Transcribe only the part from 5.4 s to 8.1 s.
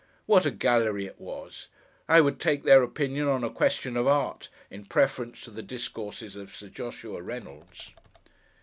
to the discourses of Sir Joshua Reynolds.